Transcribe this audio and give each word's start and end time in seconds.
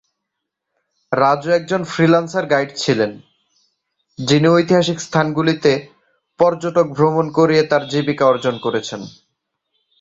রাজু 1.11 1.49
একজন 1.51 1.81
freelance 1.83 2.33
guide 2.49 2.69
ছিলেন, 2.75 3.11
যিনি 4.19 4.47
ঐতিহাসিক 4.47 4.97
স্থানগুলিতে 4.99 5.71
পর্যটক 6.39 6.87
ভ্রমণ 6.97 7.25
করিয়ে 7.29 7.63
করে 7.63 7.69
তার 7.71 7.83
জীবিকা 7.87 8.25
অর্জন 8.25 8.55
করেছেন। 8.57 9.01